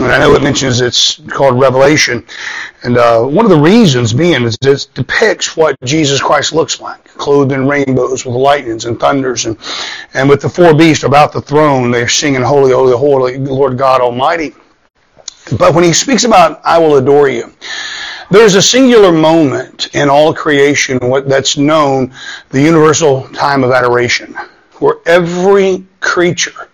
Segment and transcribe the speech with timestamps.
[0.00, 2.24] And I know it mentions it's called Revelation.
[2.84, 7.04] And uh, one of the reasons being is it depicts what Jesus Christ looks like,
[7.04, 9.44] clothed in rainbows with lightnings and thunders.
[9.44, 9.58] And,
[10.14, 14.00] and with the four beasts about the throne, they're singing, Holy, Holy, Holy, Lord God
[14.00, 14.54] Almighty.
[15.58, 17.52] But when he speaks about, I will adore you,
[18.30, 22.14] there's a singular moment in all creation that's known
[22.48, 24.34] the universal time of adoration,
[24.78, 26.70] where every creature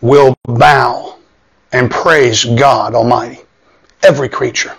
[0.00, 1.18] will bow
[1.72, 3.40] and praise God Almighty.
[4.02, 4.76] Every creature.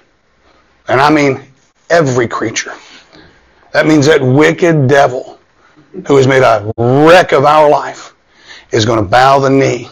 [0.88, 1.42] And I mean
[1.90, 2.74] every creature.
[3.72, 5.40] That means that wicked devil
[6.08, 8.14] who has made a wreck of our life
[8.72, 9.88] is going to bow the knee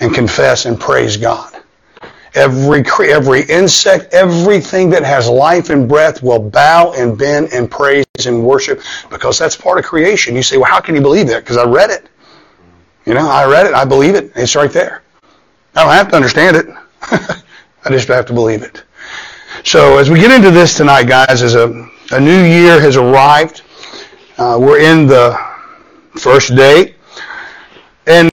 [0.00, 1.54] and confess and praise God.
[2.34, 8.06] Every, every insect, everything that has life and breath will bow and bend and praise
[8.24, 10.36] and worship because that's part of creation.
[10.36, 11.40] You say, well, how can you believe that?
[11.40, 12.08] Because I read it.
[13.04, 13.74] You know, I read it.
[13.74, 14.32] I believe it.
[14.36, 15.02] It's right there.
[15.74, 16.66] I don't have to understand it.
[17.02, 18.84] I just have to believe it.
[19.64, 23.62] So as we get into this tonight, guys, as a, a new year has arrived,
[24.38, 25.38] uh, we're in the
[26.18, 26.94] first day.
[28.06, 28.30] And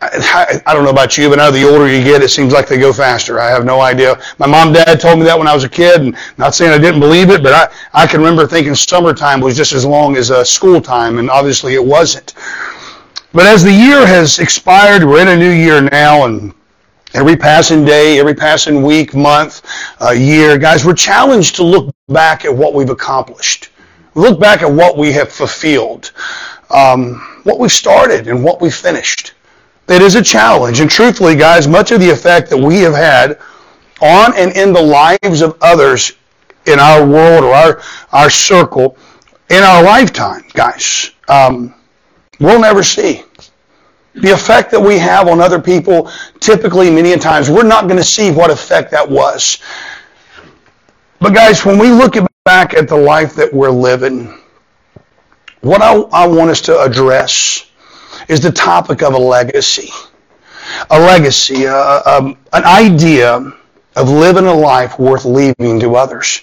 [0.00, 2.68] I, I, don't know about you, but now the older you get, it seems like
[2.68, 3.40] they go faster.
[3.40, 4.20] I have no idea.
[4.38, 6.78] My mom dad told me that when I was a kid, and not saying I
[6.78, 10.30] didn't believe it, but I, I can remember thinking summertime was just as long as
[10.30, 12.34] uh, school time, and obviously it wasn't.
[13.32, 16.54] But as the year has expired, we're in a new year now, and
[17.12, 19.62] every passing day, every passing week, month,
[20.00, 23.68] uh, year, guys, we're challenged to look back at what we've accomplished.
[24.14, 26.12] Look back at what we have fulfilled,
[26.70, 29.34] um, what we've started, and what we've finished.
[29.88, 33.38] It is a challenge, and truthfully, guys, much of the effect that we have had
[34.00, 36.12] on and in the lives of others
[36.66, 38.96] in our world or our our circle
[39.50, 41.10] in our lifetime, guys.
[41.28, 41.74] Um,
[42.40, 43.22] we'll never see.
[44.14, 48.04] The effect that we have on other people, typically, many times, we're not going to
[48.04, 49.58] see what effect that was.
[51.20, 54.38] But guys, when we look back at the life that we're living,
[55.60, 57.70] what I, I want us to address
[58.28, 59.90] is the topic of a legacy.
[60.90, 63.52] A legacy, uh, um, an idea
[63.96, 66.42] of living a life worth leaving to others.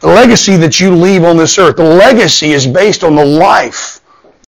[0.00, 3.99] The legacy that you leave on this earth, the legacy is based on the life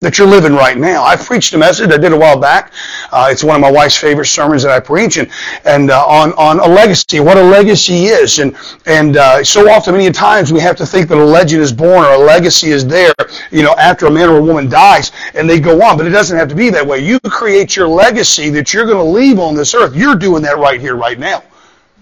[0.01, 1.03] that you're living right now.
[1.03, 2.71] I preached a message I did a while back.
[3.11, 5.29] Uh, it's one of my wife's favorite sermons that I preach, and
[5.65, 8.55] and uh, on on a legacy, what a legacy is, and
[8.85, 12.05] and uh, so often, many times, we have to think that a legend is born
[12.05, 13.13] or a legacy is there,
[13.51, 15.97] you know, after a man or a woman dies, and they go on.
[15.97, 16.99] But it doesn't have to be that way.
[16.99, 19.93] You create your legacy that you're going to leave on this earth.
[19.97, 21.43] You're doing that right here, right now,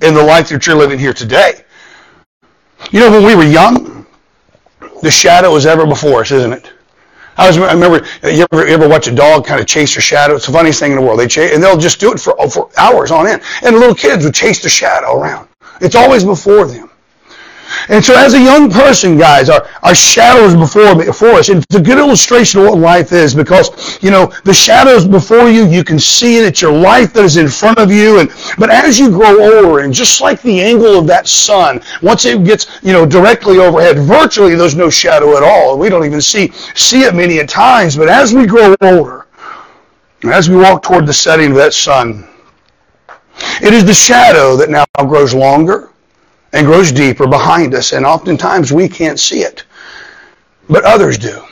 [0.03, 1.63] in the life that you're living here today.
[2.91, 4.05] You know, when we were young,
[5.01, 6.73] the shadow is ever before us, isn't it?
[7.37, 10.01] I, was, I remember you ever, you ever watch a dog kind of chase their
[10.01, 10.35] shadow?
[10.35, 11.19] It's the funniest thing in the world.
[11.19, 13.41] They chase, and they'll just do it for, for hours on end.
[13.63, 15.47] And little kids would chase the shadow around.
[15.79, 16.86] It's always before them.
[17.89, 21.49] And so as a young person, guys, our, our shadows before, before us.
[21.49, 25.49] and It's a good illustration of what life is because, you know, the shadows before
[25.49, 26.45] you, you can see it.
[26.45, 28.19] It's your life that is in front of you.
[28.19, 32.25] And But as you grow older, and just like the angle of that sun, once
[32.25, 35.77] it gets, you know, directly overhead, virtually there's no shadow at all.
[35.77, 37.95] We don't even see, see it many a times.
[37.95, 39.27] But as we grow older,
[40.25, 42.27] as we walk toward the setting of that sun,
[43.61, 45.91] it is the shadow that now grows longer
[46.53, 49.63] and grows deeper behind us, and oftentimes we can't see it.
[50.69, 51.43] But others do.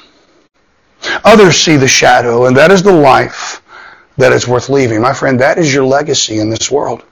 [1.23, 3.61] Others see the shadow, and that is the life
[4.17, 5.01] that is worth leaving.
[5.01, 7.03] My friend, that is your legacy in this world.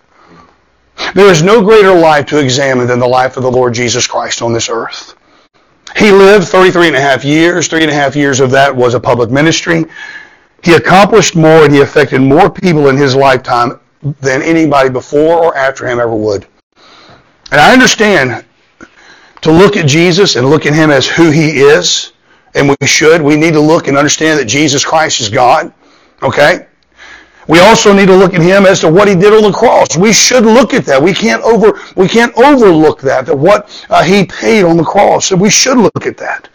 [1.14, 4.42] There is no greater life to examine than the life of the Lord Jesus Christ
[4.42, 5.16] on this earth.
[5.96, 7.68] He lived 33 and a half years.
[7.68, 9.86] Three and a half years of that was a public ministry.
[10.64, 13.80] He accomplished more and he affected more people in his lifetime
[14.22, 16.48] than anybody before or after him ever would.
[17.52, 18.46] And I understand
[19.42, 22.14] to look at Jesus and look at him as who he is,
[22.56, 23.22] and we should.
[23.22, 25.74] We need to look and understand that Jesus Christ is God.
[26.22, 26.68] Okay?
[27.48, 29.98] We also need to look at him as to what he did on the cross.
[29.98, 31.02] We should look at that.
[31.02, 33.26] We can't over we can't overlook that.
[33.26, 35.26] That what uh, he paid on the cross.
[35.26, 36.48] So we should look at that.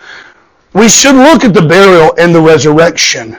[0.72, 3.38] We should look at the burial and the resurrection.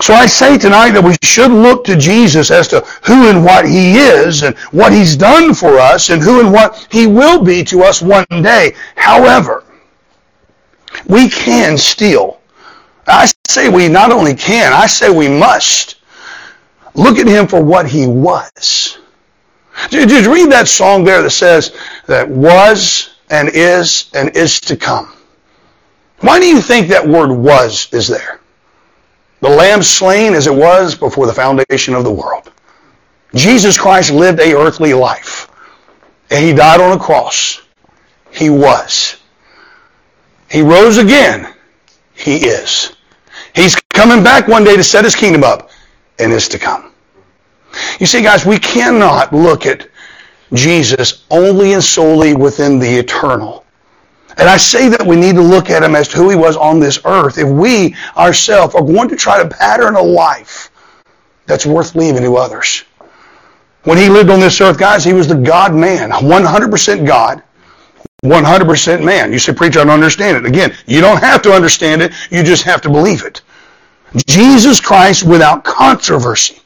[0.00, 3.68] So I say tonight that we should look to Jesus as to who and what
[3.68, 7.62] he is and what he's done for us and who and what he will be
[7.64, 8.74] to us one day.
[8.96, 9.62] However,
[11.06, 12.40] we can still,
[13.06, 15.96] I say we not only can, I say we must
[16.94, 18.98] look at him for what he was.
[19.90, 21.76] Just read that song there that says
[22.06, 25.12] that was and is and is to come.
[26.20, 28.39] Why do you think that word was is there?
[29.40, 32.52] The lamb slain as it was before the foundation of the world.
[33.34, 35.48] Jesus Christ lived a earthly life.
[36.30, 37.62] And he died on a cross.
[38.30, 39.16] He was.
[40.50, 41.54] He rose again.
[42.12, 42.94] He is.
[43.54, 45.70] He's coming back one day to set his kingdom up
[46.18, 46.92] and is to come.
[47.98, 49.88] You see, guys, we cannot look at
[50.52, 53.64] Jesus only and solely within the eternal.
[54.36, 56.56] And I say that we need to look at him as to who he was
[56.56, 57.38] on this earth.
[57.38, 60.70] If we ourselves are going to try to pattern a life
[61.46, 62.84] that's worth leaving to others.
[63.84, 67.42] When he lived on this earth, guys, he was the God man, 100% God,
[68.22, 69.32] 100% man.
[69.32, 70.46] You say, preacher, I don't understand it.
[70.46, 72.12] Again, you don't have to understand it.
[72.30, 73.40] You just have to believe it.
[74.26, 76.59] Jesus Christ without controversy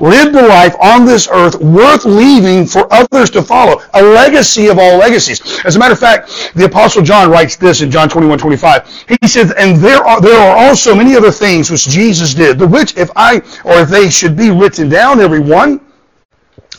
[0.00, 3.82] lived a life on this earth worth leaving for others to follow.
[3.94, 5.60] A legacy of all legacies.
[5.64, 9.04] As a matter of fact, the apostle John writes this in John 21, 25.
[9.20, 12.66] He says, and there are, there are also many other things which Jesus did, the
[12.66, 15.80] which if I, or if they should be written down, every one,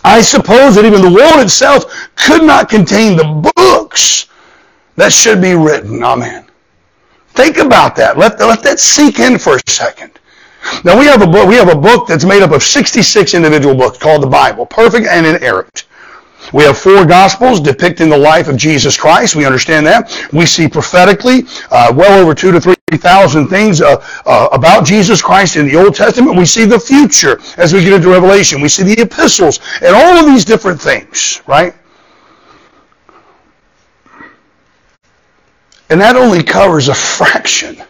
[0.04, 4.28] I suppose that even the world itself could not contain the books
[4.96, 6.04] that should be written.
[6.04, 6.46] Amen.
[7.30, 8.18] Think about that.
[8.18, 10.20] Let, let that sink in for a second.
[10.84, 13.76] Now we have a book, we have a book that's made up of 66 individual
[13.76, 15.86] books called the Bible, perfect and inerrant.
[16.54, 19.36] We have four gospels depicting the life of Jesus Christ.
[19.36, 20.30] We understand that.
[20.32, 25.22] We see prophetically uh, well over two to three thousand things uh, uh, about Jesus
[25.22, 26.38] Christ in the Old Testament.
[26.38, 28.62] We see the future as we get into Revelation.
[28.62, 31.74] We see the epistles and all of these different things, right?
[35.90, 37.84] And that only covers a fraction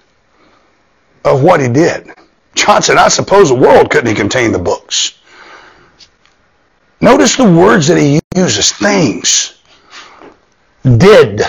[1.24, 2.10] of what he did.
[2.56, 5.20] John said, I suppose the world couldn't contain the books.
[7.02, 8.72] Notice the words that he uses.
[8.72, 9.62] Things.
[10.84, 11.42] Did.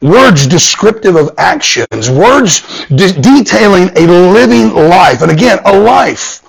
[0.00, 2.08] Words descriptive of actions.
[2.08, 5.22] Words de- detailing a living life.
[5.22, 6.42] And again, a life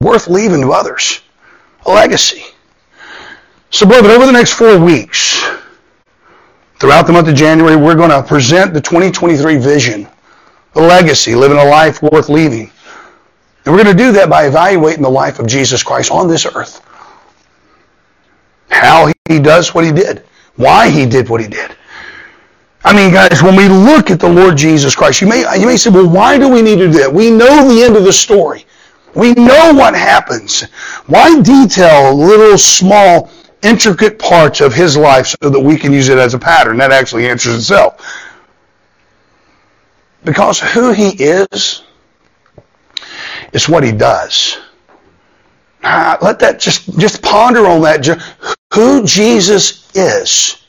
[0.00, 1.22] worth leaving to others.
[1.86, 2.44] A legacy.
[3.70, 5.42] So, beloved, over the next four weeks,
[6.78, 10.08] throughout the month of January, we're going to present the 2023 vision
[10.76, 12.70] a legacy, living a life worth leaving.
[13.64, 16.46] And we're going to do that by evaluating the life of Jesus Christ on this
[16.46, 16.84] earth.
[18.68, 20.24] How he does what he did.
[20.56, 21.76] Why he did what he did.
[22.84, 25.76] I mean, guys, when we look at the Lord Jesus Christ, you may, you may
[25.76, 27.12] say, well, why do we need to do that?
[27.12, 28.66] We know the end of the story.
[29.14, 30.62] We know what happens.
[31.06, 33.30] Why detail little, small,
[33.62, 36.76] intricate parts of his life so that we can use it as a pattern?
[36.76, 38.04] That actually answers itself.
[40.24, 41.82] Because who he is
[43.52, 44.58] is what he does.
[45.82, 48.06] let that just, just ponder on that.
[48.72, 50.64] Who Jesus is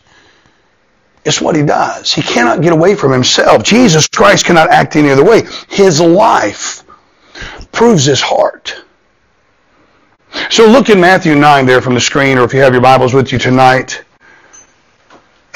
[1.24, 2.14] is what he does.
[2.14, 3.64] He cannot get away from himself.
[3.64, 5.42] Jesus Christ cannot act any other way.
[5.70, 6.84] His life
[7.72, 8.84] proves his heart.
[10.50, 13.14] So look in Matthew 9 there from the screen, or if you have your Bibles
[13.14, 14.04] with you tonight.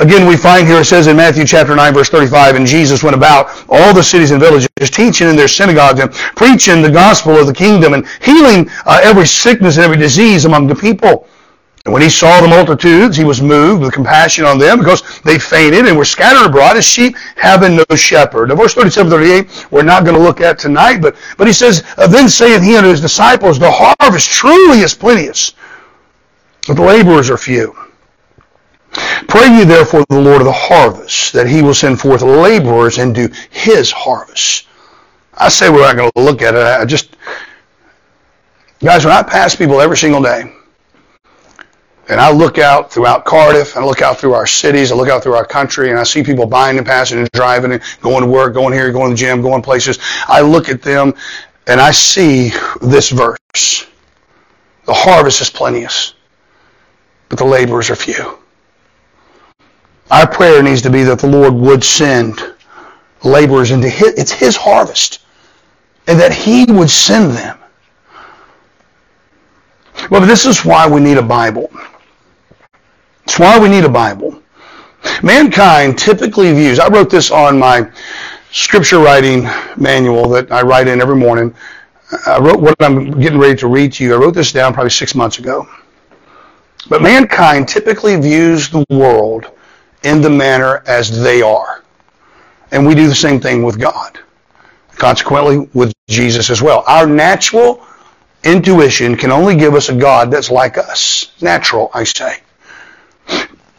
[0.01, 3.17] Again, we find here it says in Matthew chapter 9 verse 35, and Jesus went
[3.17, 7.47] about all the cities and villages, teaching in their synagogues and preaching the gospel of
[7.47, 11.27] the kingdom and healing uh, every sickness and every disease among the people.
[11.83, 15.37] And when he saw the multitudes, he was moved with compassion on them because they
[15.37, 18.49] fainted and were scattered abroad as sheep having no shepherd.
[18.49, 21.83] Now, verse 37, 38, we're not going to look at tonight, but, but he says,
[21.97, 25.55] uh, Then saith he unto his disciples, The harvest truly is plenteous,
[26.67, 27.75] but the laborers are few.
[28.91, 33.31] Pray ye therefore the Lord of the harvest, that he will send forth laborers into
[33.51, 34.67] his harvest.
[35.37, 36.59] I say we're not going to look at it.
[36.59, 37.15] I just,
[38.83, 40.51] guys, when I pass people every single day,
[42.09, 45.09] and I look out throughout Cardiff, and I look out through our cities, I look
[45.09, 48.23] out through our country, and I see people buying and passing and driving and going
[48.23, 49.99] to work, going here, going to the gym, going places.
[50.27, 51.13] I look at them,
[51.67, 53.85] and I see this verse.
[54.85, 56.15] The harvest is plenteous,
[57.29, 58.39] but the laborers are few.
[60.11, 62.41] Our prayer needs to be that the Lord would send
[63.23, 65.19] laborers into his, it's his harvest,
[66.07, 67.57] and that he would send them.
[70.09, 71.69] Well, this is why we need a Bible.
[73.25, 74.41] It's why we need a Bible.
[75.21, 77.89] Mankind typically views, I wrote this on my
[78.51, 79.47] scripture writing
[79.77, 81.53] manual that I write in every morning.
[82.25, 84.15] I wrote what I'm getting ready to read to you.
[84.15, 85.67] I wrote this down probably six months ago.
[86.89, 89.51] But mankind typically views the world
[90.03, 91.83] in the manner as they are.
[92.71, 94.19] And we do the same thing with God.
[94.95, 96.83] Consequently, with Jesus as well.
[96.87, 97.85] Our natural
[98.43, 101.33] intuition can only give us a God that's like us.
[101.41, 102.37] Natural, I say.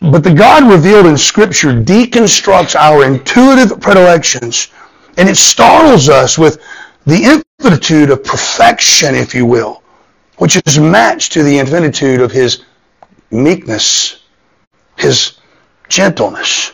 [0.00, 4.68] But the God revealed in Scripture deconstructs our intuitive predilections
[5.18, 6.62] and it startles us with
[7.04, 9.82] the infinitude of perfection, if you will,
[10.38, 12.64] which is matched to the infinitude of his
[13.30, 14.22] meekness,
[14.96, 15.39] his
[15.90, 16.72] gentleness.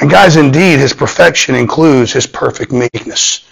[0.00, 3.48] And guys, indeed, his perfection includes his perfect meekness.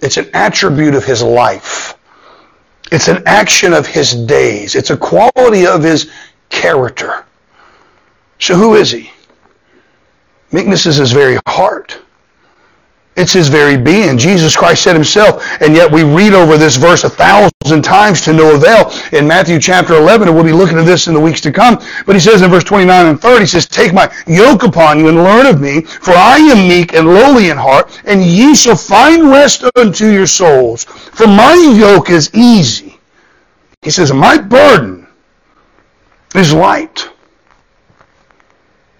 [0.00, 1.94] It's an attribute of his life.
[2.90, 4.74] It's an action of his days.
[4.74, 6.10] It's a quality of his
[6.48, 7.24] character.
[8.38, 9.10] So who is he?
[10.52, 11.98] Meekness is his very heart.
[13.16, 14.18] It's his very being.
[14.18, 18.34] Jesus Christ said himself, and yet we read over this verse a thousand times to
[18.34, 21.40] no avail in Matthew chapter 11, and we'll be looking at this in the weeks
[21.40, 21.78] to come.
[22.04, 25.08] But he says in verse 29 and 30, he says, Take my yoke upon you
[25.08, 28.76] and learn of me, for I am meek and lowly in heart, and ye shall
[28.76, 30.84] find rest unto your souls.
[30.84, 33.00] For my yoke is easy.
[33.80, 35.06] He says, My burden
[36.34, 37.08] is light.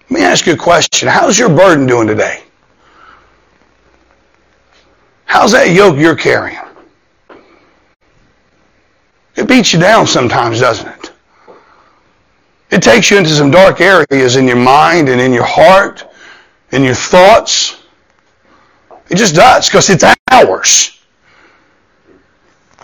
[0.09, 1.07] Let me ask you a question.
[1.07, 2.46] How's your burden doing today?
[5.27, 6.57] How's that yoke you're carrying?
[9.35, 11.11] It beats you down sometimes, doesn't it?
[12.71, 16.05] It takes you into some dark areas in your mind and in your heart,
[16.71, 17.83] in your thoughts.
[19.09, 20.99] It just does because it's ours.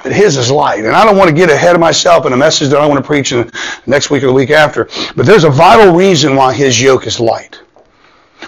[0.04, 0.84] But his is light.
[0.84, 3.02] And I don't want to get ahead of myself in a message that I want
[3.02, 3.50] to preach in
[3.86, 4.90] next week or the week after.
[5.16, 7.56] But there's a vital reason why his yoke is light.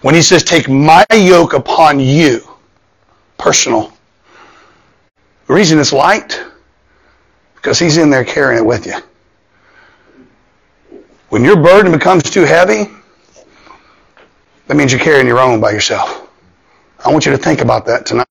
[0.01, 2.54] When he says, take my yoke upon you,
[3.37, 3.93] personal.
[5.47, 6.41] The reason it's light,
[7.55, 8.95] because he's in there carrying it with you.
[11.29, 12.89] When your burden becomes too heavy,
[14.67, 16.29] that means you're carrying your own by yourself.
[17.05, 18.25] I want you to think about that tonight.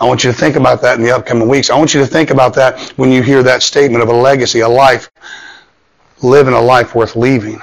[0.00, 1.70] I want you to think about that in the upcoming weeks.
[1.70, 4.60] I want you to think about that when you hear that statement of a legacy,
[4.60, 5.10] a life,
[6.22, 7.60] living a life worth leaving.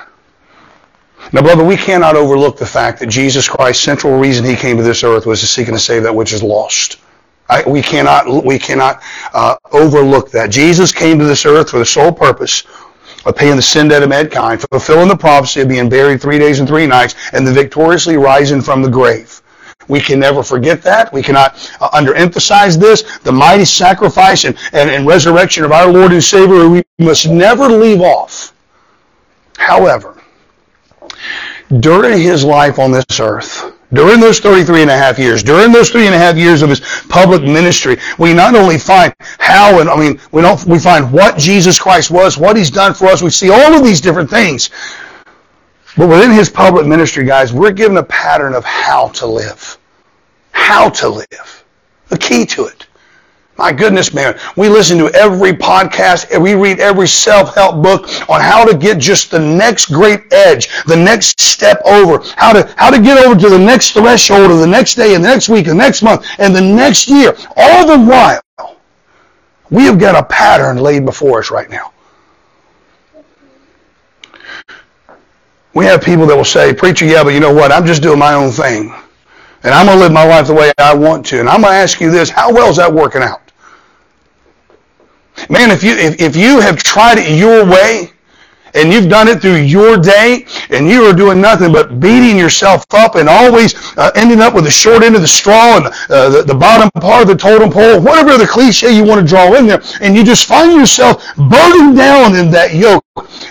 [1.34, 4.84] Now, brother, we cannot overlook the fact that Jesus Christ's central reason he came to
[4.84, 7.00] this earth was to seek and to save that which is lost.
[7.50, 9.02] I, we cannot, we cannot
[9.34, 10.52] uh, overlook that.
[10.52, 12.64] Jesus came to this earth for the sole purpose
[13.26, 16.60] of paying the sin debt of mankind, fulfilling the prophecy of being buried three days
[16.60, 19.42] and three nights, and the victoriously rising from the grave.
[19.88, 21.12] We can never forget that.
[21.14, 23.18] We cannot uh, underemphasize this.
[23.20, 27.70] The mighty sacrifice and, and, and resurrection of our Lord and Savior, we must never
[27.70, 28.54] leave off.
[29.58, 30.17] However,
[31.80, 35.90] during his life on this earth, during those 33 and a half years, during those
[35.90, 39.90] three and a half years of his public ministry, we not only find how and
[39.90, 43.22] I mean, we don't, we find what Jesus Christ was, what he's done for us.
[43.22, 44.70] We see all of these different things.
[45.96, 49.78] But within his public ministry, guys, we're given a pattern of how to live.
[50.52, 51.66] How to live.
[52.10, 52.77] The key to it.
[53.58, 54.40] My goodness, man.
[54.56, 59.00] We listen to every podcast, and we read every self-help book on how to get
[59.00, 63.40] just the next great edge, the next step over, how to, how to get over
[63.40, 66.04] to the next threshold of the next day and the next week and the next
[66.04, 67.36] month and the next year.
[67.56, 68.78] All the while,
[69.72, 71.92] we have got a pattern laid before us right now.
[75.74, 77.72] We have people that will say, preacher, yeah, but you know what?
[77.72, 78.94] I'm just doing my own thing.
[79.64, 81.40] And I'm going to live my life the way I want to.
[81.40, 83.47] And I'm going to ask you this, how well is that working out?
[85.50, 88.12] Man, if you, if, if you have tried it your way,
[88.74, 92.86] and you've done it through your day, and you are doing nothing but beating yourself
[92.92, 96.30] up and always uh, ending up with the short end of the straw and uh,
[96.30, 99.54] the, the bottom part of the totem pole, whatever the cliche you want to draw
[99.56, 103.04] in there, and you just find yourself burdened down in that yoke,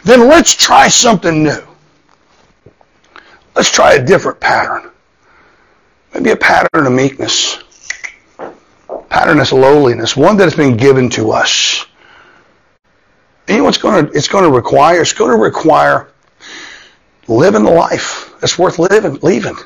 [0.04, 1.66] then let's try something new.
[3.54, 4.90] Let's try a different pattern.
[6.14, 7.62] Maybe a pattern of meekness
[9.08, 11.86] pattern lowliness, one that has been given to us.
[13.48, 15.00] And you know what's going to, it's going to require?
[15.00, 16.08] It's going to require
[17.28, 19.56] living a life that's worth living, leaving.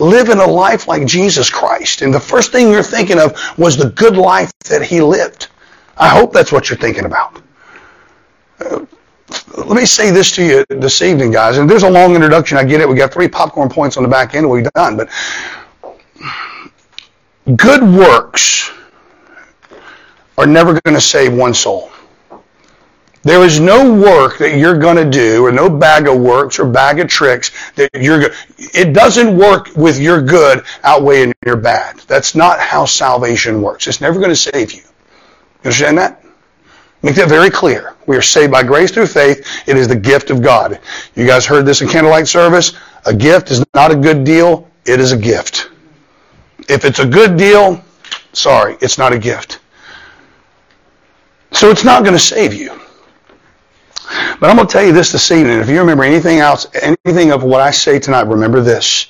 [0.00, 2.02] Living a life like Jesus Christ.
[2.02, 5.48] And the first thing you're thinking of was the good life that he lived.
[5.96, 7.40] I hope that's what you're thinking about.
[8.58, 8.84] Uh,
[9.56, 11.58] let me say this to you this evening, guys.
[11.58, 12.58] And there's a long introduction.
[12.58, 12.88] I get it.
[12.88, 14.48] We got three popcorn points on the back end.
[14.48, 14.96] We're done.
[14.96, 15.08] But
[17.56, 18.70] good works
[20.38, 21.90] are never going to save one soul.
[23.22, 26.66] There is no work that you're going to do, or no bag of works or
[26.66, 28.30] bag of tricks that you're.
[28.58, 32.00] It doesn't work with your good outweighing your bad.
[32.00, 33.86] That's not how salvation works.
[33.86, 34.82] It's never going to save you.
[34.82, 36.22] You understand that?
[37.02, 37.94] Make that very clear.
[38.06, 39.62] We are saved by grace through faith.
[39.66, 40.80] It is the gift of God.
[41.14, 42.74] You guys heard this in candlelight service.
[43.06, 44.70] A gift is not a good deal.
[44.84, 45.70] It is a gift.
[46.68, 47.82] If it's a good deal,
[48.32, 49.60] sorry, it's not a gift.
[51.52, 52.80] So it's not going to save you.
[54.40, 55.58] But I'm going to tell you this this evening.
[55.58, 59.06] If you remember anything else, anything of what I say tonight, remember this.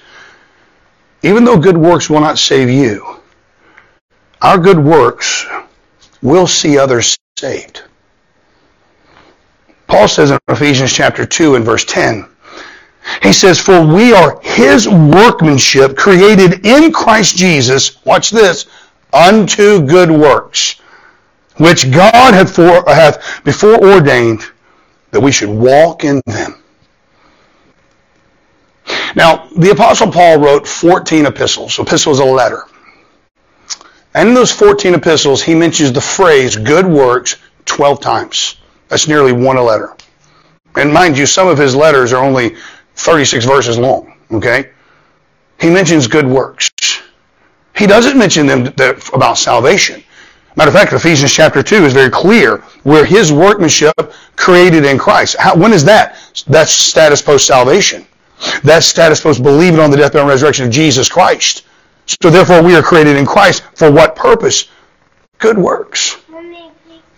[1.22, 3.16] Even though good works will not save you,
[4.42, 5.46] our good works
[6.22, 7.82] will see others saved.
[9.86, 12.26] Paul says in Ephesians chapter 2 and verse 10,
[13.22, 18.66] he says, For we are his workmanship created in Christ Jesus, watch this,
[19.12, 20.80] unto good works,
[21.56, 24.42] which God hath, for, hath before ordained
[25.10, 26.56] that we should walk in them.
[29.14, 31.78] Now, the Apostle Paul wrote 14 epistles.
[31.78, 32.64] Epistle is a letter.
[34.14, 38.56] And in those 14 epistles, he mentions the phrase good works 12 times.
[38.88, 39.96] That's nearly one a letter.
[40.76, 42.56] And mind you, some of his letters are only
[42.96, 44.70] 36 verses long, okay?
[45.60, 46.70] He mentions good works.
[47.76, 48.72] He doesn't mention them
[49.12, 50.02] about salvation.
[50.56, 52.62] Matter of fact, Ephesians chapter 2 is very clear.
[52.84, 53.94] We're his workmanship
[54.36, 55.36] created in Christ.
[55.38, 56.16] How, when is that?
[56.46, 58.06] That's status post salvation.
[58.62, 61.64] That's status post believing on the death, burial, and resurrection of Jesus Christ.
[62.22, 64.68] So therefore we are created in Christ for what purpose?
[65.38, 66.18] Good works.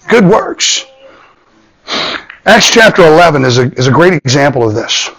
[0.09, 0.87] Good works.
[2.47, 5.11] Acts chapter 11 is a, is a great example of this.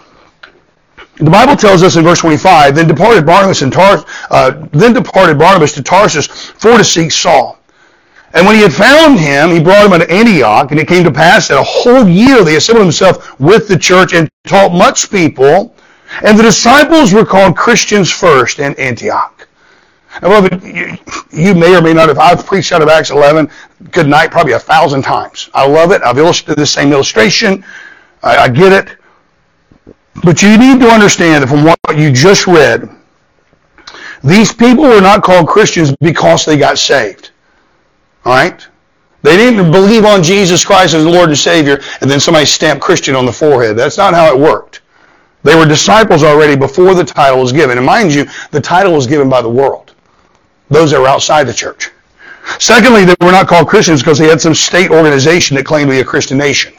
[1.18, 5.38] The Bible tells us in verse 25, then departed Barnabas and Tar- uh, then departed
[5.38, 7.58] Barnabas to Tarsus for to seek Saul.
[8.34, 11.10] And when he had found him, he brought him unto Antioch, and it came to
[11.10, 15.74] pass that a whole year they assembled themselves with the church and taught much people,
[16.22, 19.48] and the disciples were called Christians first in Antioch.
[20.22, 20.98] Now, beloved, you,
[21.32, 22.18] you, may or may not have.
[22.18, 23.50] I've preached out of Acts 11
[23.92, 25.48] good night probably a thousand times.
[25.54, 26.02] I love it.
[26.02, 27.64] I've illustrated the same illustration.
[28.22, 28.98] I, I get it.
[30.22, 32.88] But you need to understand that from what you just read,
[34.22, 37.30] these people were not called Christians because they got saved.
[38.24, 38.66] All right?
[39.22, 43.14] They didn't believe on Jesus Christ as Lord and Savior and then somebody stamped Christian
[43.14, 43.76] on the forehead.
[43.76, 44.82] That's not how it worked.
[45.42, 47.78] They were disciples already before the title was given.
[47.78, 49.94] And mind you, the title was given by the world
[50.70, 51.90] those that were outside the church.
[52.58, 55.96] Secondly, they were not called Christians because they had some state organization that claimed to
[55.96, 56.74] be a Christian nation.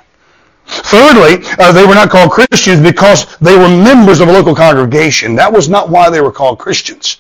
[0.70, 5.36] Thirdly, uh, they were not called Christians because they were members of a local congregation.
[5.36, 7.18] That was not why they were called Christians.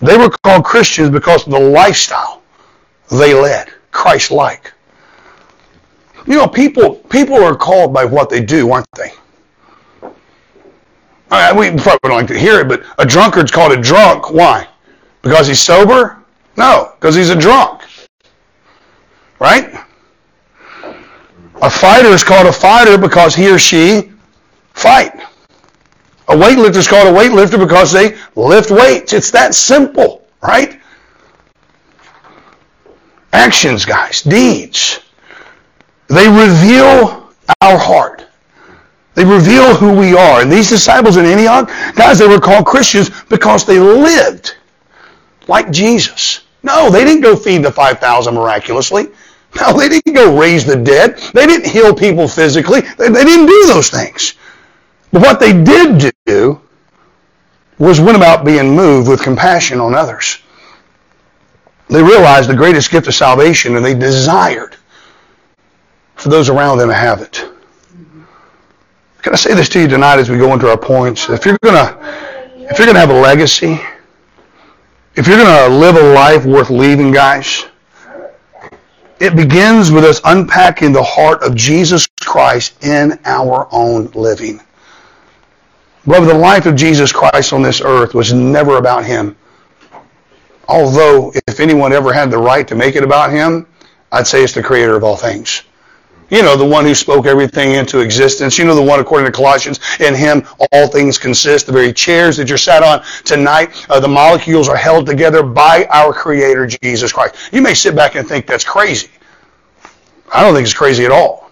[0.00, 2.42] They were called Christians because of the lifestyle
[3.10, 4.72] they led, Christ-like.
[6.26, 9.12] You know, people people are called by what they do, aren't they?
[11.30, 14.32] I mean, we probably don't like to hear it, but a drunkard's called a drunk.
[14.32, 14.66] Why?
[15.22, 16.24] Because he's sober?
[16.56, 17.82] No, because he's a drunk.
[19.38, 19.72] Right?
[21.62, 24.10] A fighter is called a fighter because he or she
[24.72, 25.14] fight.
[26.28, 29.12] A weightlifter is called a weightlifter because they lift weights.
[29.12, 30.80] It's that simple, right?
[33.32, 35.00] Actions, guys, deeds.
[36.08, 38.26] They reveal our heart.
[39.14, 40.40] They reveal who we are.
[40.40, 44.56] And these disciples in Antioch, guys, they were called Christians because they lived
[45.46, 46.40] like Jesus.
[46.62, 49.08] No, they didn't go feed the 5,000 miraculously.
[49.56, 51.18] No, they didn't go raise the dead.
[51.34, 52.82] They didn't heal people physically.
[52.82, 54.34] They, they didn't do those things.
[55.12, 56.60] But what they did do
[57.78, 60.38] was went about being moved with compassion on others.
[61.88, 64.76] They realized the greatest gift of salvation and they desired
[66.14, 67.44] for those around them to have it.
[69.22, 71.28] Can I say this to you tonight as we go into our points?
[71.28, 71.98] If you're gonna
[72.56, 73.80] if you're gonna have a legacy,
[75.16, 77.66] if you're to live a life worth leaving, guys,
[79.20, 84.60] it begins with us unpacking the heart of Jesus Christ in our own living.
[86.06, 89.36] Brother, the life of Jesus Christ on this earth was never about him.
[90.66, 93.66] Although, if anyone ever had the right to make it about him,
[94.10, 95.62] I'd say it's the creator of all things.
[96.30, 98.58] You know, the one who spoke everything into existence.
[98.58, 101.66] You know, the one, according to Colossians, in him all things consist.
[101.66, 105.86] The very chairs that you're sat on tonight, uh, the molecules are held together by
[105.90, 107.34] our Creator, Jesus Christ.
[107.52, 109.10] You may sit back and think that's crazy.
[110.32, 111.50] I don't think it's crazy at all.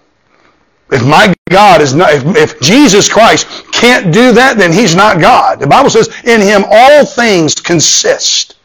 [0.91, 5.21] If my God is not, if, if Jesus Christ can't do that, then he's not
[5.21, 5.61] God.
[5.61, 8.57] The Bible says, in him all things consist.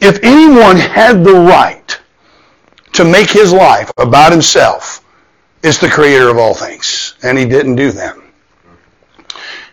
[0.00, 1.98] If anyone had the right
[2.92, 4.93] to make his life about himself,
[5.64, 7.14] is the creator of all things.
[7.22, 8.16] And he didn't do that.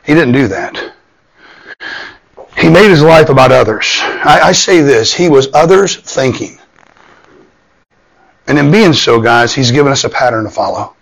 [0.06, 0.94] He didn't do that.
[2.58, 4.00] He made his life about others.
[4.02, 6.58] I, I say this, he was others thinking.
[8.48, 10.96] And in being so, guys, he's given us a pattern to follow.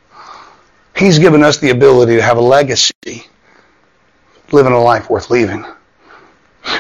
[0.96, 3.28] He's given us the ability to have a legacy,
[4.52, 5.66] living a life worth leaving.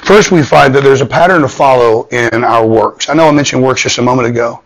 [0.04, 3.08] First, we find that there's a pattern to follow in our works.
[3.10, 4.62] I know I mentioned works just a moment ago.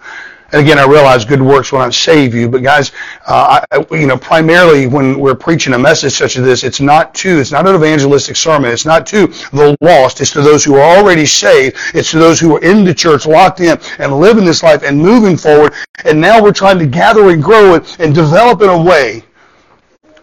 [0.53, 2.91] And again, I realize good works will not save you, but guys,
[3.27, 7.15] uh, I, you know, primarily when we're preaching a message such as this, it's not
[7.15, 8.71] to, it's not an evangelistic sermon.
[8.71, 10.21] It's not to the lost.
[10.21, 11.77] It's to those who are already saved.
[11.95, 14.95] It's to those who are in the church, locked in, and living this life and
[14.95, 15.73] moving forward.
[16.05, 19.23] And now we're trying to gather and grow it and develop in a way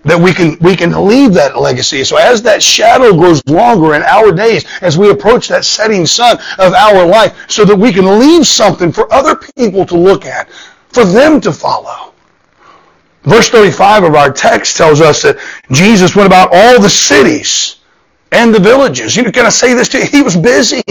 [0.04, 2.04] that we can we can leave that legacy.
[2.04, 6.38] So as that shadow grows longer in our days, as we approach that setting sun
[6.58, 10.50] of our life, so that we can leave something for other people to look at,
[10.88, 12.14] for them to follow.
[13.24, 15.38] Verse 35 of our text tells us that
[15.70, 17.76] Jesus went about all the cities
[18.32, 19.14] and the villages.
[19.14, 20.06] You know, can I say this to you?
[20.06, 20.82] He was busy.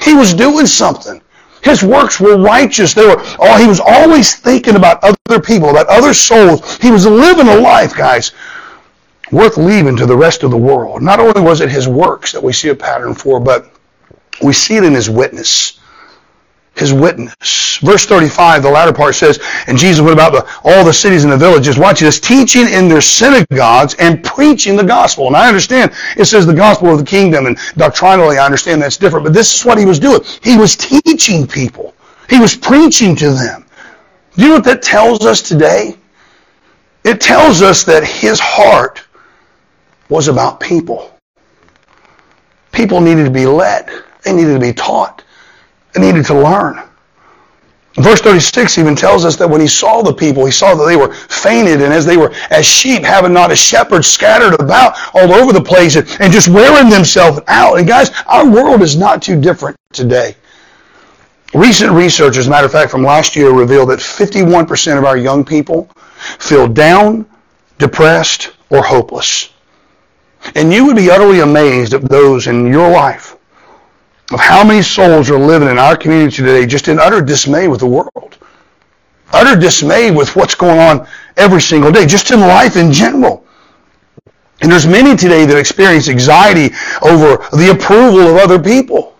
[0.00, 1.20] He was doing something.
[1.64, 2.92] His works were righteous.
[2.92, 6.76] They were, oh, he was always thinking about other people, about other souls.
[6.76, 8.32] He was living a life, guys,
[9.32, 11.00] worth leaving to the rest of the world.
[11.00, 13.72] Not only was it his works that we see a pattern for, but
[14.42, 15.80] we see it in his witness
[16.76, 17.78] his witness.
[17.78, 21.32] Verse 35, the latter part says, And Jesus went about the, all the cities and
[21.32, 25.26] the villages, watch this, teaching in their synagogues and preaching the gospel.
[25.28, 28.96] And I understand it says the gospel of the kingdom, and doctrinally I understand that's
[28.96, 30.20] different, but this is what he was doing.
[30.42, 31.94] He was teaching people.
[32.28, 33.64] He was preaching to them.
[34.36, 35.96] Do you know what that tells us today?
[37.04, 39.04] It tells us that his heart
[40.08, 41.10] was about people.
[42.72, 43.88] People needed to be led.
[44.22, 45.23] They needed to be taught.
[45.96, 46.82] Needed to learn.
[47.96, 50.96] Verse 36 even tells us that when he saw the people, he saw that they
[50.96, 55.32] were fainted, and as they were as sheep, having not a shepherd, scattered about all
[55.32, 57.78] over the place and, and just wearing themselves out.
[57.78, 60.34] And guys, our world is not too different today.
[61.54, 65.16] Recent research, as a matter of fact, from last year revealed that 51% of our
[65.16, 65.88] young people
[66.40, 67.24] feel down,
[67.78, 69.50] depressed, or hopeless.
[70.56, 73.33] And you would be utterly amazed at those in your life
[74.32, 77.80] of how many souls are living in our community today just in utter dismay with
[77.80, 78.38] the world.
[79.32, 81.06] Utter dismay with what's going on
[81.36, 83.44] every single day, just in life in general.
[84.60, 89.13] And there's many today that experience anxiety over the approval of other people.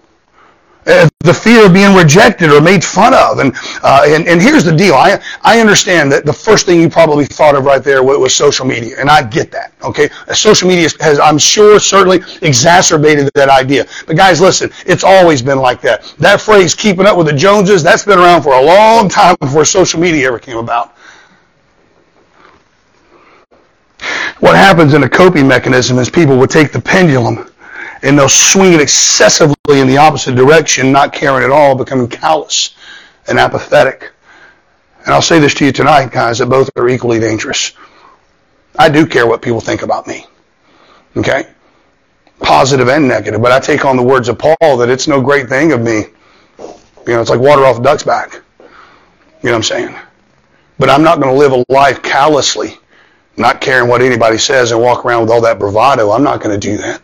[0.87, 3.38] Uh, the fear of being rejected or made fun of.
[3.38, 4.94] And, uh, and, and here's the deal.
[4.94, 8.35] I, I understand that the first thing you probably thought of right there was, was
[8.35, 8.97] social media.
[8.99, 9.73] And I get that.
[9.83, 10.11] Okay.
[10.29, 13.87] Uh, social media has, I'm sure, certainly exacerbated that idea.
[14.07, 16.14] But guys, listen, it's always been like that.
[16.18, 19.64] That phrase, keeping up with the Joneses, that's been around for a long time before
[19.64, 20.94] social media ever came about.
[24.40, 27.49] What happens in a coping mechanism is people will take the pendulum
[28.04, 32.76] and they'll swing it excessively in the opposite direction, not caring at all, becoming callous
[33.26, 34.12] and apathetic.
[35.04, 37.72] And I'll say this to you tonight, guys, that both are equally dangerous.
[38.78, 40.26] I do care what people think about me.
[41.16, 41.48] Okay?
[42.40, 43.40] Positive and negative.
[43.40, 46.04] But I take on the words of Paul that it's no great thing of me.
[46.58, 48.34] You know, it's like water off a duck's back.
[48.34, 49.98] You know what I'm saying?
[50.78, 52.78] But I'm not going to live a life callously,
[53.38, 56.10] not caring what anybody says and walk around with all that bravado.
[56.10, 57.00] I'm not going to do that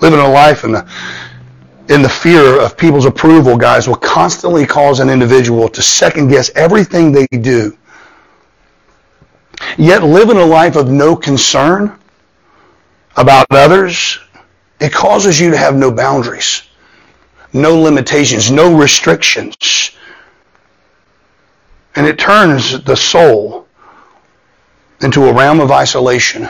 [0.00, 0.88] living a life in the
[1.88, 6.50] in the fear of people's approval, guys, will constantly cause an individual to second guess
[6.56, 7.76] everything they do.
[9.78, 11.96] Yet living a life of no concern
[13.16, 14.18] about others,
[14.80, 16.64] it causes you to have no boundaries,
[17.52, 19.92] no limitations, no restrictions.
[21.94, 23.66] And it turns the soul
[25.00, 26.48] into a realm of isolation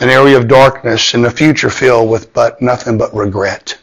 [0.00, 3.78] an area of darkness and a future filled with but nothing but regret.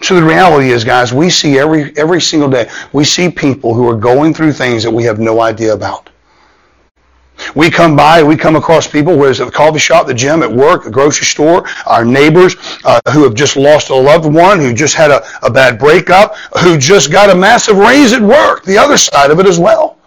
[0.00, 3.88] So the reality is, guys, we see every every single day, we see people who
[3.88, 6.10] are going through things that we have no idea about.
[7.54, 10.42] We come by, we come across people, whether it's at the coffee shop, the gym,
[10.42, 14.58] at work, the grocery store, our neighbors uh, who have just lost a loved one,
[14.58, 18.64] who just had a, a bad breakup, who just got a massive raise at work,
[18.64, 19.97] the other side of it as well.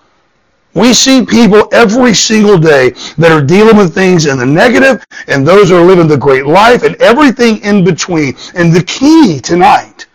[0.74, 5.46] We see people every single day that are dealing with things in the negative and
[5.46, 8.36] those who are living the great life and everything in between.
[8.56, 10.06] And the key tonight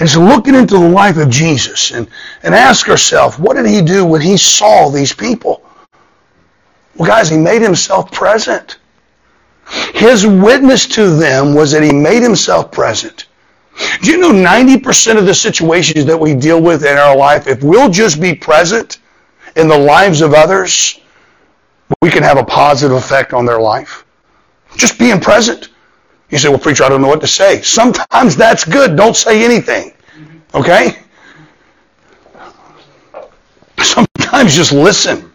[0.00, 2.08] is looking into the life of Jesus and,
[2.42, 5.62] and ask ourselves, what did he do when he saw these people?
[6.96, 8.78] Well, guys, he made himself present.
[9.94, 13.26] His witness to them was that he made himself present.
[14.02, 17.62] Do you know 90% of the situations that we deal with in our life, if
[17.62, 18.98] we'll just be present,
[19.56, 21.00] in the lives of others,
[22.00, 24.04] we can have a positive effect on their life.
[24.76, 25.68] Just being present.
[26.30, 27.60] You say, well, preacher, I don't know what to say.
[27.60, 28.96] Sometimes that's good.
[28.96, 29.92] Don't say anything.
[30.54, 30.98] Okay?
[33.78, 35.30] Sometimes just listen.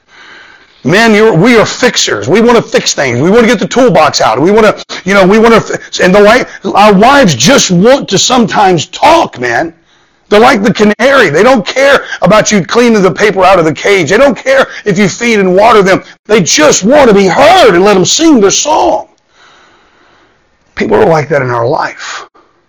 [0.83, 2.27] Men, we are fixers.
[2.27, 3.19] We want to fix things.
[3.19, 4.39] We want to get the toolbox out.
[4.39, 8.07] We want to, you know, we want to, and the wife, our wives just want
[8.09, 9.77] to sometimes talk, man.
[10.29, 11.29] They're like the canary.
[11.29, 14.09] They don't care about you cleaning the paper out of the cage.
[14.09, 16.03] They don't care if you feed and water them.
[16.25, 19.09] They just want to be heard and let them sing their song.
[20.75, 22.27] People are like that in our life.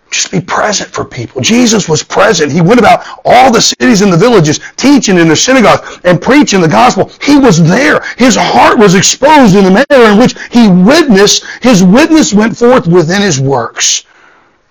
[0.09, 1.41] Just be present for people.
[1.41, 2.51] Jesus was present.
[2.51, 6.61] He went about all the cities and the villages, teaching in the synagogues and preaching
[6.61, 7.11] the gospel.
[7.21, 8.01] He was there.
[8.17, 11.45] His heart was exposed in the manner in which he witnessed.
[11.61, 14.05] His witness went forth within his works.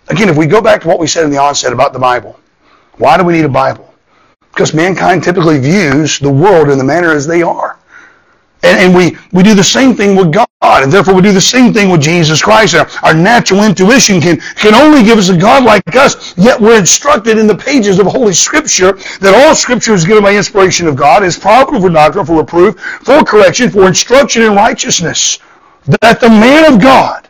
[0.08, 2.40] Again, if we go back to what we said in the onset about the Bible,
[2.98, 3.94] why do we need a Bible?
[4.52, 7.78] Because mankind typically views the world in the manner as they are.
[8.64, 11.40] And, and, we, we do the same thing with God, and therefore we do the
[11.40, 12.74] same thing with Jesus Christ.
[12.74, 16.76] Our, our natural intuition can, can only give us a God like us, yet we're
[16.76, 20.96] instructed in the pages of Holy Scripture that all Scripture is given by inspiration of
[20.96, 25.38] God, is profitable for doctrine, for reproof, for correction, for instruction in righteousness,
[26.00, 27.28] that the man of God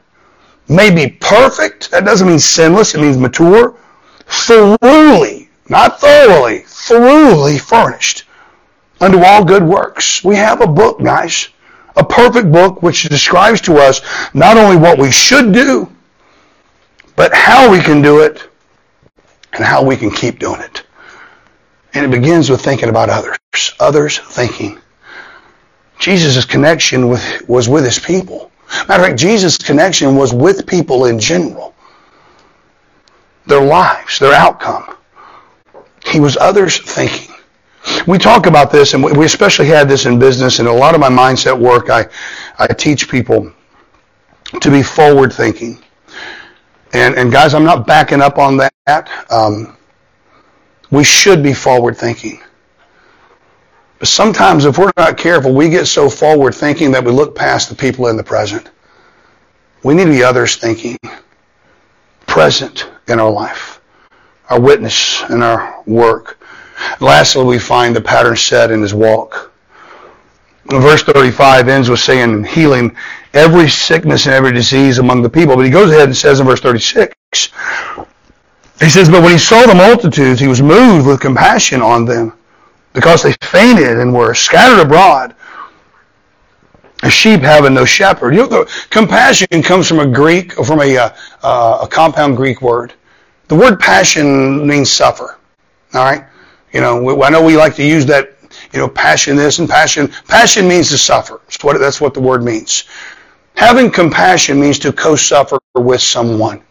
[0.68, 1.90] may be perfect.
[1.90, 3.76] That doesn't mean sinless, it means mature,
[4.26, 8.24] thoroughly, not thoroughly, thoroughly furnished
[9.00, 10.24] unto all good works.
[10.24, 11.48] We have a book, guys.
[11.96, 14.00] A perfect book which describes to us
[14.32, 15.90] not only what we should do,
[17.16, 18.48] but how we can do it
[19.52, 20.84] and how we can keep doing it.
[21.94, 23.38] And it begins with thinking about others.
[23.80, 24.78] Others thinking.
[25.98, 28.52] Jesus' connection with, was with his people.
[28.86, 31.74] Matter of fact, Jesus' connection was with people in general.
[33.46, 34.94] Their lives, their outcome.
[36.06, 37.34] He was others thinking.
[38.06, 41.00] We talk about this, and we especially had this in business, and a lot of
[41.00, 42.06] my mindset work, I,
[42.58, 43.52] I teach people
[44.60, 45.82] to be forward thinking.
[46.92, 49.10] And, and guys, I'm not backing up on that.
[49.30, 49.76] Um,
[50.90, 52.40] we should be forward thinking.
[53.98, 57.68] But sometimes if we're not careful, we get so forward thinking that we look past
[57.68, 58.70] the people in the present.
[59.82, 60.96] We need to be others thinking,
[62.26, 63.77] present in our life,
[64.48, 66.38] our witness and our work,
[67.00, 69.52] Lastly, we find the pattern set in his walk.
[70.66, 72.94] Verse 35 ends with saying, healing
[73.32, 75.56] every sickness and every disease among the people.
[75.56, 77.14] But he goes ahead and says in verse 36,
[78.80, 82.34] he says, But when he saw the multitudes, he was moved with compassion on them
[82.92, 85.34] because they fainted and were scattered abroad.
[87.04, 88.34] A sheep having no shepherd.
[88.34, 91.10] You know, compassion comes from a Greek, from a, uh,
[91.42, 92.92] uh, a compound Greek word.
[93.48, 95.38] The word passion means suffer.
[95.94, 96.24] All right?
[96.72, 98.36] You know, I know we like to use that,
[98.72, 100.12] you know, passion this and passion.
[100.28, 101.40] Passion means to suffer.
[101.46, 102.84] That's what, that's what the word means.
[103.54, 106.62] Having compassion means to co-suffer with someone.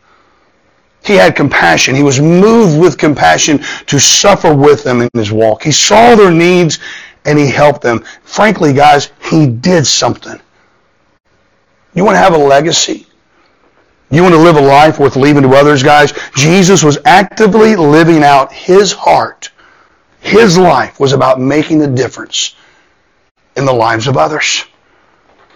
[1.03, 1.95] He had compassion.
[1.95, 5.63] He was moved with compassion to suffer with them in his walk.
[5.63, 6.79] He saw their needs
[7.25, 8.03] and he helped them.
[8.23, 10.39] Frankly, guys, he did something.
[11.93, 13.07] You want to have a legacy?
[14.09, 16.13] You want to live a life worth leaving to others, guys?
[16.35, 19.51] Jesus was actively living out his heart
[20.27, 22.55] his life was about making a difference
[23.55, 24.65] in the lives of others.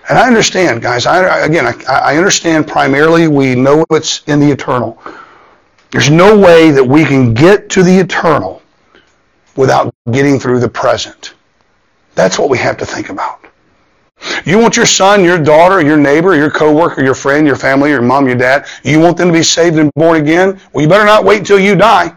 [0.09, 1.05] And I understand, guys.
[1.05, 5.01] I, again, I, I understand primarily we know it's in the eternal.
[5.91, 8.61] There's no way that we can get to the eternal
[9.57, 11.33] without getting through the present.
[12.15, 13.40] That's what we have to think about.
[14.45, 18.01] You want your son, your daughter, your neighbor, your coworker, your friend, your family, your
[18.01, 20.59] mom, your dad, you want them to be saved and born again?
[20.73, 22.15] Well, you better not wait until you die.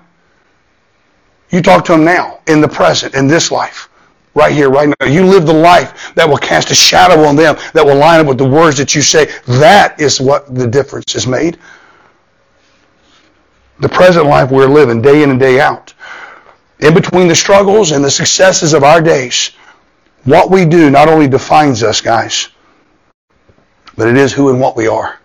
[1.50, 3.88] You talk to them now, in the present, in this life.
[4.34, 5.06] Right here, right now.
[5.06, 8.26] You live the life that will cast a shadow on them, that will line up
[8.26, 9.26] with the words that you say.
[9.46, 11.58] That is what the difference is made.
[13.78, 15.94] The present life we're living, day in and day out.
[16.80, 19.52] In between the struggles and the successes of our days,
[20.24, 22.48] what we do not only defines us, guys,
[23.96, 25.18] but it is who and what we are.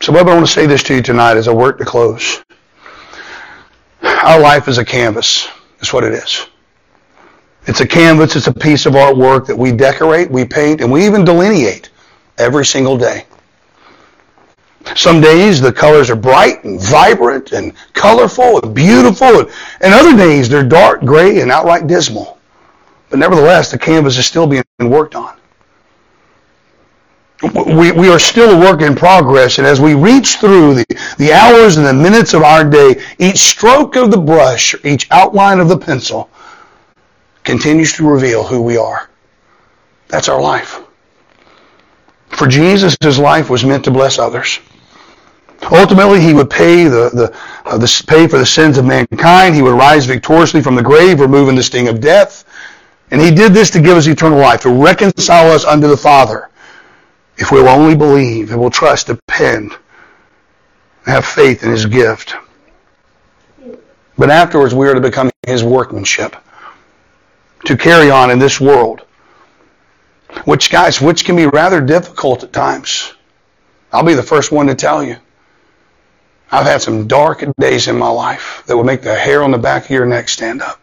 [0.00, 2.42] So, Bob, I want to say this to you tonight as I work to close.
[4.02, 5.48] Our life is a canvas.
[5.78, 6.46] That's what it is.
[7.66, 8.36] It's a canvas.
[8.36, 11.90] It's a piece of artwork that we decorate, we paint, and we even delineate
[12.38, 13.24] every single day.
[14.94, 20.48] Some days the colors are bright and vibrant and colorful and beautiful, and other days
[20.48, 22.38] they're dark, gray, and outright dismal.
[23.14, 25.36] But nevertheless, the canvas is still being worked on
[27.52, 31.32] we, we are still a work in progress, and as we reach through the, the
[31.32, 35.68] hours and the minutes of our day, each stroke of the brush, each outline of
[35.68, 36.30] the pencil
[37.42, 39.10] continues to reveal who we are.
[40.08, 40.80] That's our life.
[42.28, 44.60] For Jesus, his life was meant to bless others.
[45.70, 49.54] Ultimately, he would pay the, the, uh, the, pay for the sins of mankind.
[49.54, 52.44] He would rise victoriously from the grave, removing the sting of death.
[53.10, 56.48] And he did this to give us eternal life, to reconcile us unto the Father.
[57.36, 59.76] If we'll only believe and we'll trust, depend,
[61.04, 62.34] have faith in His gift.
[64.16, 66.36] But afterwards, we are to become his workmanship
[67.64, 69.02] to carry on in this world.
[70.44, 73.14] Which, guys, which can be rather difficult at times.
[73.92, 75.16] I'll be the first one to tell you.
[76.50, 79.58] I've had some dark days in my life that would make the hair on the
[79.58, 80.80] back of your neck stand up.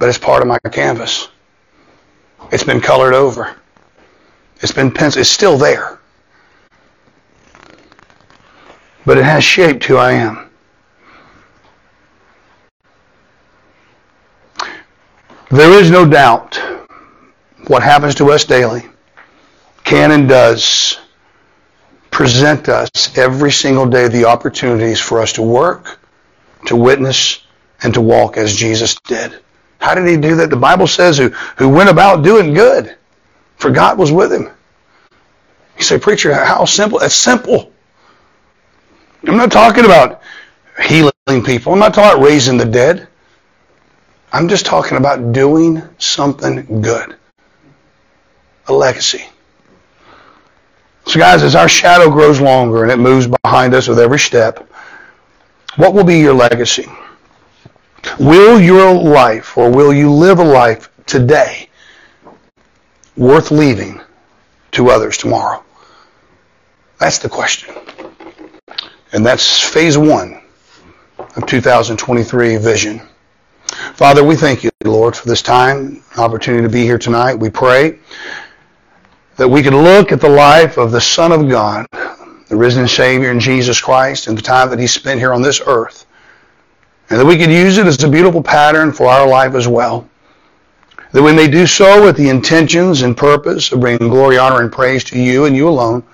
[0.00, 1.28] But it's part of my canvas.
[2.50, 3.54] It's been colored over.
[4.62, 5.20] It's been pencil.
[5.20, 6.00] It's still there.
[9.04, 10.50] But it has shaped who I am.
[15.50, 16.56] There is no doubt
[17.66, 18.84] what happens to us daily
[19.84, 20.98] can and does
[22.10, 25.98] present us every single day the opportunities for us to work,
[26.66, 27.44] to witness,
[27.82, 29.40] and to walk as Jesus did.
[29.80, 30.50] How did he do that?
[30.50, 32.96] The Bible says who, who went about doing good,
[33.56, 34.50] for God was with him.
[35.76, 36.98] You say, preacher, how simple?
[36.98, 37.72] That's simple.
[39.26, 40.20] I'm not talking about
[40.82, 41.12] healing
[41.44, 41.72] people.
[41.72, 43.08] I'm not talking about raising the dead.
[44.32, 47.16] I'm just talking about doing something good.
[48.68, 49.24] A legacy.
[51.06, 54.70] So guys, as our shadow grows longer and it moves behind us with every step,
[55.76, 56.86] what will be your legacy?
[58.18, 61.68] Will your life or will you live a life today
[63.16, 64.00] worth leaving
[64.72, 65.62] to others tomorrow?
[66.98, 67.74] That's the question.
[69.12, 70.40] And that's phase one
[71.36, 73.00] of 2023 vision.
[73.94, 77.34] Father, we thank you, Lord, for this time, opportunity to be here tonight.
[77.34, 77.98] We pray
[79.36, 81.86] that we can look at the life of the Son of God,
[82.48, 85.62] the risen Savior in Jesus Christ, and the time that he spent here on this
[85.64, 86.06] earth,
[87.10, 90.08] and that we could use it as a beautiful pattern for our life as well.
[91.12, 94.72] That we may do so with the intentions and purpose of bringing glory, honor, and
[94.72, 96.04] praise to you and you alone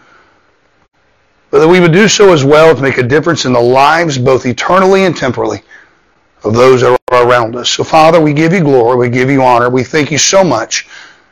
[1.50, 4.18] but that we would do so as well to make a difference in the lives,
[4.18, 5.62] both eternally and temporally,
[6.44, 7.70] of those that are around us.
[7.70, 9.70] So, Father, we give you glory, we give you honor.
[9.70, 10.87] We thank you so much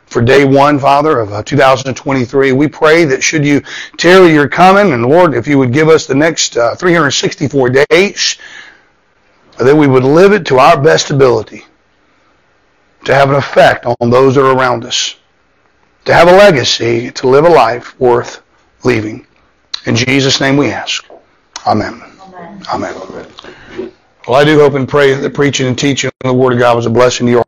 [0.06, 2.52] for day one, Father, of uh, 2023.
[2.52, 3.60] We pray that should you
[3.98, 8.38] tarry your coming, and Lord, if you would give us the next uh, 364 days,
[9.58, 11.64] that we would live it to our best ability,
[13.04, 15.16] to have an effect on those that are around us,
[16.04, 18.42] to have a legacy, to live a life worth
[18.84, 19.26] leaving.
[19.86, 21.06] In Jesus' name we ask.
[21.66, 22.02] Amen.
[22.20, 22.62] Amen.
[22.72, 22.94] Amen.
[24.26, 26.58] Well, I do hope and pray that the preaching and teaching of the Word of
[26.58, 27.42] God was a blessing to your